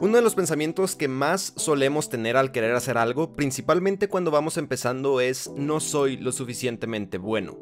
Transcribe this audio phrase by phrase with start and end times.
[0.00, 4.56] Uno de los pensamientos que más solemos tener al querer hacer algo, principalmente cuando vamos
[4.56, 7.58] empezando, es no soy lo suficientemente bueno.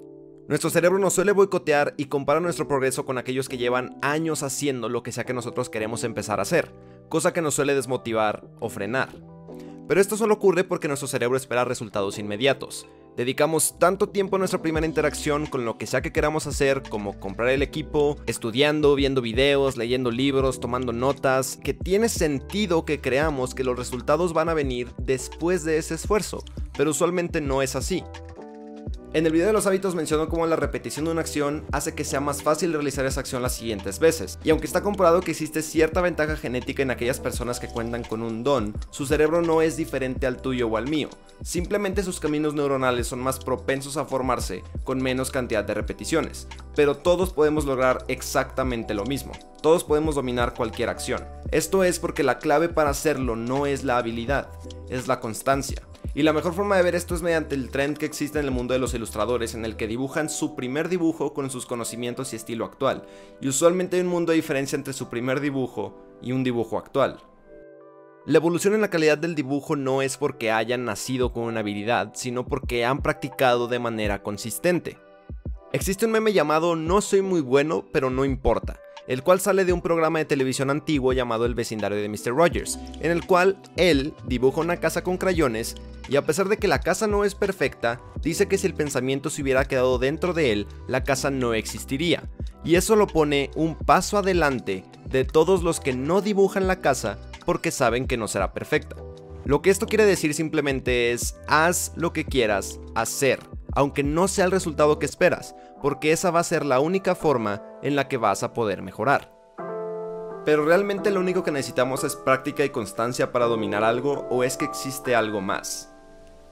[0.47, 4.91] Nuestro cerebro nos suele boicotear y compara nuestro progreso con aquellos que llevan años haciendo
[4.91, 6.75] lo que sea que nosotros queremos empezar a hacer,
[7.09, 9.09] cosa que nos suele desmotivar o frenar.
[9.89, 12.87] Pero esto solo ocurre porque nuestro cerebro espera resultados inmediatos.
[13.17, 17.19] Dedicamos tanto tiempo a nuestra primera interacción con lo que sea que queramos hacer, como
[17.19, 23.55] comprar el equipo, estudiando, viendo videos, leyendo libros, tomando notas, que tiene sentido que creamos
[23.55, 26.45] que los resultados van a venir después de ese esfuerzo,
[26.77, 28.05] pero usualmente no es así.
[29.17, 32.05] En el video de los hábitos menciono cómo la repetición de una acción hace que
[32.05, 35.63] sea más fácil realizar esa acción las siguientes veces, y aunque está comprobado que existe
[35.63, 39.79] cierta ventaja genética en aquellas personas que cuentan con un don, su cerebro no es
[39.79, 41.09] diferente al tuyo o al mío,
[41.43, 46.99] simplemente sus caminos neuronales son más propensos a formarse con menos cantidad de repeticiones, pero
[46.99, 51.25] todos podemos lograr exactamente lo mismo, todos podemos dominar cualquier acción.
[51.53, 54.51] Esto es porque la clave para hacerlo no es la habilidad,
[54.91, 55.81] es la constancia.
[56.17, 58.51] Y la mejor forma de ver esto es mediante el trend que existe en el
[58.51, 62.37] mundo de los ilustradores, en el que dibujan su primer dibujo con sus conocimientos y
[62.37, 63.05] estilo actual.
[63.43, 67.19] Y usualmente hay un mundo de diferencia entre su primer dibujo y un dibujo actual.
[68.25, 72.13] La evolución en la calidad del dibujo no es porque hayan nacido con una habilidad,
[72.15, 74.97] sino porque han practicado de manera consistente.
[75.75, 79.75] Existe un meme llamado No soy muy bueno, pero no importa, el cual sale de
[79.75, 82.35] un programa de televisión antiguo llamado El vecindario de Mr.
[82.35, 85.77] Rogers, en el cual él dibuja una casa con crayones
[86.09, 89.31] y a pesar de que la casa no es perfecta, dice que si el pensamiento
[89.31, 92.29] se hubiera quedado dentro de él, la casa no existiría.
[92.65, 97.19] Y eso lo pone un paso adelante de todos los que no dibujan la casa
[97.45, 98.97] porque saben que no será perfecta.
[99.45, 103.39] Lo que esto quiere decir simplemente es, haz lo que quieras hacer,
[103.73, 107.63] aunque no sea el resultado que esperas, porque esa va a ser la única forma
[107.83, 109.33] en la que vas a poder mejorar.
[110.45, 114.57] Pero realmente lo único que necesitamos es práctica y constancia para dominar algo o es
[114.57, 115.96] que existe algo más.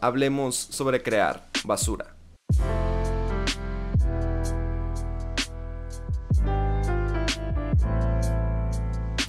[0.05, 2.14] Hablemos sobre crear basura.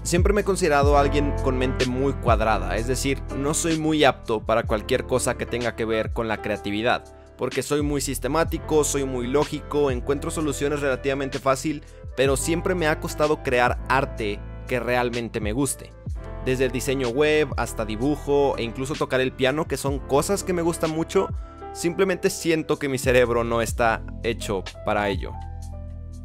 [0.03, 4.45] Siempre me he considerado alguien con mente muy cuadrada, es decir, no soy muy apto
[4.45, 7.05] para cualquier cosa que tenga que ver con la creatividad
[7.37, 11.83] porque soy muy sistemático, soy muy lógico, encuentro soluciones relativamente fácil,
[12.17, 15.91] pero siempre me ha costado crear arte que realmente me guste.
[16.45, 20.53] Desde el diseño web hasta dibujo e incluso tocar el piano, que son cosas que
[20.53, 21.27] me gustan mucho,
[21.73, 25.31] simplemente siento que mi cerebro no está hecho para ello.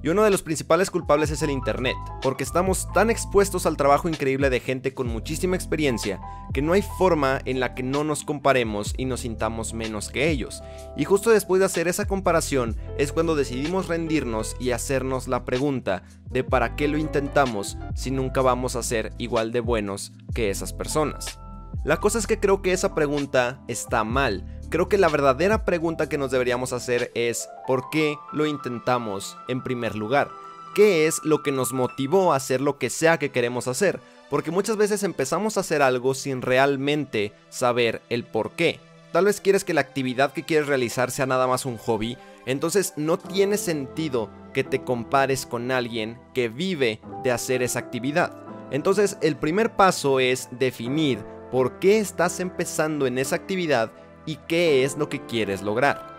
[0.03, 4.09] Y uno de los principales culpables es el Internet, porque estamos tan expuestos al trabajo
[4.09, 6.21] increíble de gente con muchísima experiencia
[6.53, 10.31] que no hay forma en la que no nos comparemos y nos sintamos menos que
[10.31, 10.62] ellos.
[10.97, 16.03] Y justo después de hacer esa comparación es cuando decidimos rendirnos y hacernos la pregunta
[16.31, 20.72] de para qué lo intentamos si nunca vamos a ser igual de buenos que esas
[20.72, 21.38] personas.
[21.84, 26.08] La cosa es que creo que esa pregunta está mal, Creo que la verdadera pregunta
[26.08, 30.28] que nos deberíamos hacer es ¿por qué lo intentamos en primer lugar?
[30.76, 33.98] ¿Qué es lo que nos motivó a hacer lo que sea que queremos hacer?
[34.31, 38.78] Porque muchas veces empezamos a hacer algo sin realmente saber el por qué.
[39.10, 42.16] Tal vez quieres que la actividad que quieres realizar sea nada más un hobby,
[42.47, 48.37] entonces no tiene sentido que te compares con alguien que vive de hacer esa actividad.
[48.70, 51.19] Entonces el primer paso es definir
[51.50, 53.91] por qué estás empezando en esa actividad
[54.26, 56.10] y qué es lo que quieres lograr.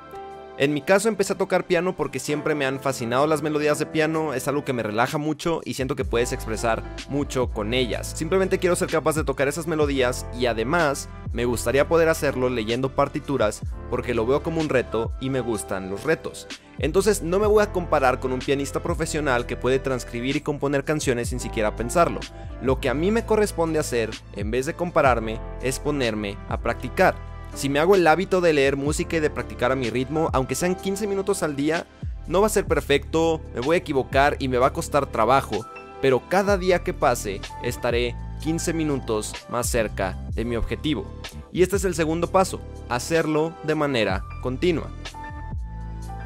[0.58, 3.88] En mi caso empecé a tocar piano porque siempre me han fascinado las melodías de
[3.88, 8.14] piano, es algo que me relaja mucho y siento que puedes expresar mucho con ellas.
[8.16, 12.94] Simplemente quiero ser capaz de tocar esas melodías y además me gustaría poder hacerlo leyendo
[12.96, 16.48] partituras porque lo veo como un reto y me gustan los retos.
[16.78, 20.84] Entonces no me voy a comparar con un pianista profesional que puede transcribir y componer
[20.84, 22.20] canciones sin siquiera pensarlo.
[22.62, 27.31] Lo que a mí me corresponde hacer, en vez de compararme, es ponerme a practicar.
[27.56, 30.56] Si me hago el hábito de leer música y de practicar a mi ritmo, aunque
[30.56, 31.86] sean 15 minutos al día,
[32.28, 35.66] no va a ser perfecto, me voy a equivocar y me va a costar trabajo,
[36.02, 41.06] pero cada día que pase estaré 15 minutos más cerca de mi objetivo.
[41.52, 44.90] Y este es el segundo paso, hacerlo de manera continua.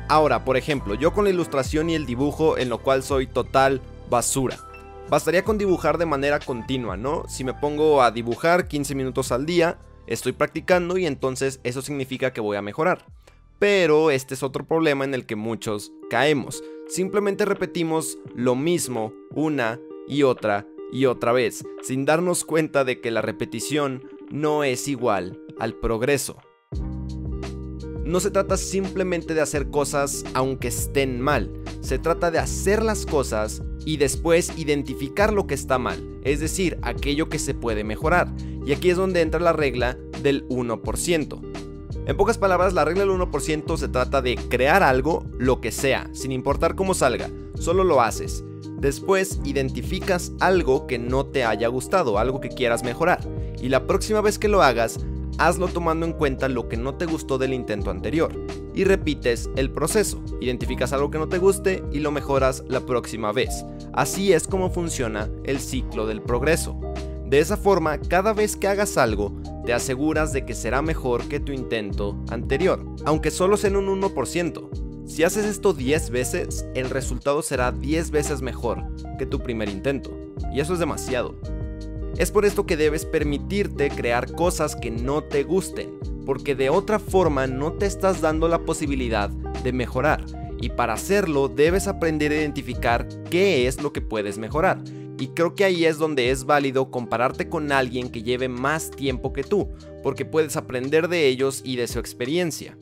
[0.07, 3.81] Ahora, por ejemplo, yo con la ilustración y el dibujo en lo cual soy total
[4.09, 4.57] basura.
[5.09, 7.23] Bastaría con dibujar de manera continua, ¿no?
[7.27, 12.33] Si me pongo a dibujar 15 minutos al día, Estoy practicando y entonces eso significa
[12.33, 13.05] que voy a mejorar.
[13.59, 16.63] Pero este es otro problema en el que muchos caemos.
[16.87, 23.11] Simplemente repetimos lo mismo una y otra y otra vez, sin darnos cuenta de que
[23.11, 26.37] la repetición no es igual al progreso.
[28.03, 33.05] No se trata simplemente de hacer cosas aunque estén mal, se trata de hacer las
[33.05, 38.31] cosas y después identificar lo que está mal, es decir, aquello que se puede mejorar.
[38.65, 41.39] Y aquí es donde entra la regla del 1%.
[42.07, 46.09] En pocas palabras, la regla del 1% se trata de crear algo, lo que sea,
[46.13, 48.43] sin importar cómo salga, solo lo haces.
[48.77, 53.19] Después identificas algo que no te haya gustado, algo que quieras mejorar.
[53.59, 54.99] Y la próxima vez que lo hagas,
[55.39, 58.31] hazlo tomando en cuenta lo que no te gustó del intento anterior.
[58.75, 60.21] Y repites el proceso.
[60.41, 63.65] Identificas algo que no te guste y lo mejoras la próxima vez.
[63.93, 66.79] Así es como funciona el ciclo del progreso.
[67.27, 69.33] De esa forma, cada vez que hagas algo,
[69.65, 74.01] te aseguras de que será mejor que tu intento anterior, aunque solo sea en un
[74.01, 75.07] 1%.
[75.07, 78.83] Si haces esto 10 veces, el resultado será 10 veces mejor
[79.17, 80.11] que tu primer intento.
[80.53, 81.35] Y eso es demasiado.
[82.17, 86.99] Es por esto que debes permitirte crear cosas que no te gusten, porque de otra
[86.99, 90.23] forma no te estás dando la posibilidad de mejorar.
[90.61, 94.81] Y para hacerlo debes aprender a identificar qué es lo que puedes mejorar.
[95.17, 99.31] Y creo que ahí es donde es válido compararte con alguien que lleve más tiempo
[99.31, 99.69] que tú,
[100.03, 102.77] porque puedes aprender de ellos y de su experiencia.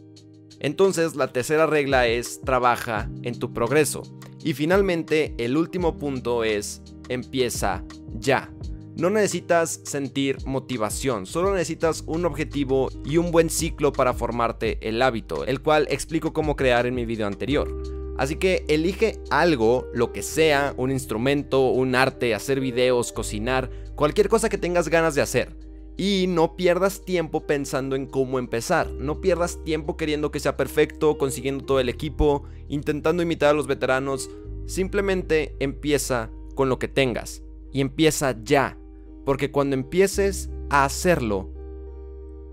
[0.60, 4.04] Entonces la tercera regla es trabaja en tu progreso.
[4.44, 7.84] Y finalmente el último punto es empieza
[8.18, 8.52] ya.
[8.96, 15.02] No necesitas sentir motivación, solo necesitas un objetivo y un buen ciclo para formarte el
[15.02, 17.93] hábito, el cual explico cómo crear en mi video anterior.
[18.18, 24.30] Así que elige algo, lo que sea, un instrumento, un arte, hacer videos, cocinar, cualquier
[24.30, 25.58] cosa que tengas ganas de hacer.
[25.98, 28.90] Y no pierdas tiempo pensando en cómo empezar.
[28.92, 33.68] No pierdas tiempo queriendo que sea perfecto, consiguiendo todo el equipo, intentando imitar a los
[33.68, 34.30] veteranos.
[34.66, 37.44] Simplemente empieza con lo que tengas.
[37.72, 38.78] Y empieza ya.
[39.26, 41.52] Porque cuando empieces a hacerlo,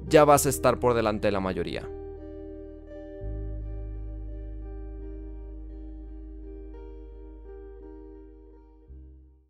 [0.07, 1.89] ya vas a estar por delante de la mayoría.